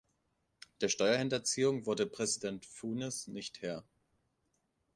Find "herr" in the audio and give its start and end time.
3.61-3.83